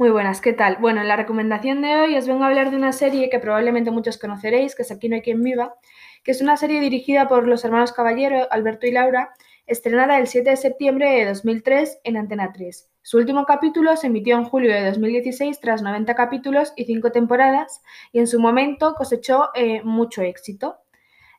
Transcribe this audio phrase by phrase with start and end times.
[0.00, 0.76] Muy buenas, ¿qué tal?
[0.76, 3.90] Bueno, en la recomendación de hoy os vengo a hablar de una serie que probablemente
[3.90, 5.74] muchos conoceréis, que es Aquí no hay quien viva,
[6.22, 9.34] que es una serie dirigida por los hermanos Caballero, Alberto y Laura,
[9.66, 12.88] estrenada el 7 de septiembre de 2003 en Antena 3.
[13.02, 17.82] Su último capítulo se emitió en julio de 2016 tras 90 capítulos y 5 temporadas
[18.12, 20.76] y en su momento cosechó eh, mucho éxito.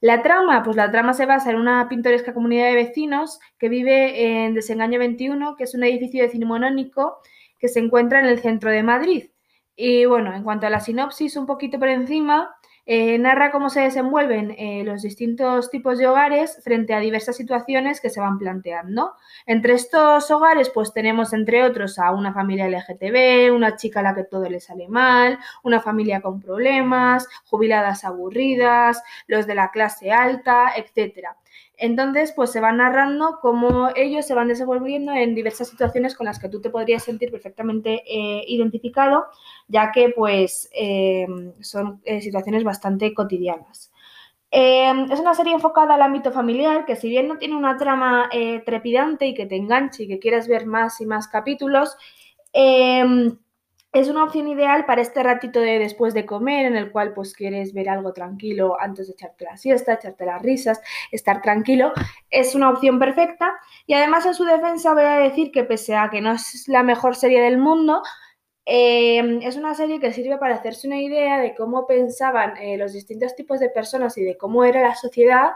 [0.00, 4.46] La trama, pues la trama se basa en una pintoresca comunidad de vecinos que vive
[4.46, 7.18] en Desengaño 21, que es un edificio decimonónico
[7.58, 9.30] que se encuentra en el centro de Madrid.
[9.76, 12.58] Y bueno, en cuanto a la sinopsis, un poquito por encima,
[12.90, 18.00] eh, narra cómo se desenvuelven eh, los distintos tipos de hogares frente a diversas situaciones
[18.00, 19.12] que se van planteando.
[19.44, 24.14] Entre estos hogares, pues tenemos entre otros a una familia LGTB, una chica a la
[24.14, 30.10] que todo le sale mal, una familia con problemas, jubiladas aburridas, los de la clase
[30.10, 31.36] alta, etcétera.
[31.76, 36.40] Entonces, pues se va narrando cómo ellos se van desenvolviendo en diversas situaciones con las
[36.40, 39.26] que tú te podrías sentir perfectamente eh, identificado,
[39.68, 43.92] ya que pues em, son eh, situaciones bastante cotidianas.
[44.50, 48.28] Em, es una serie enfocada al ámbito familiar que si bien no tiene una trama
[48.32, 51.96] eh, trepidante y que te enganche y que quieras ver más y más capítulos,
[52.52, 53.38] em,
[53.92, 57.32] es una opción ideal para este ratito de después de comer, en el cual pues
[57.32, 61.92] quieres ver algo tranquilo antes de echarte la siesta, echarte las risas, estar tranquilo.
[62.30, 63.52] Es una opción perfecta.
[63.86, 66.82] Y además en su defensa voy a decir que pese a que no es la
[66.82, 68.02] mejor serie del mundo,
[68.66, 72.92] eh, es una serie que sirve para hacerse una idea de cómo pensaban eh, los
[72.92, 75.52] distintos tipos de personas y de cómo era la sociedad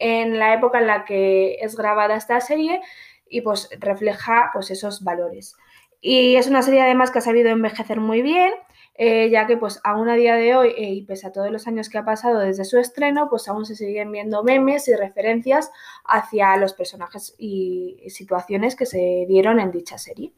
[0.00, 2.80] en la época en la que es grabada esta serie
[3.28, 5.56] y pues refleja pues esos valores.
[6.08, 8.52] Y es una serie además que ha sabido envejecer muy bien,
[8.94, 11.66] eh, ya que pues aún a día de hoy, eh, y pese a todos los
[11.66, 15.72] años que ha pasado desde su estreno, pues aún se siguen viendo memes y referencias
[16.04, 20.32] hacia los personajes y situaciones que se dieron en dicha serie.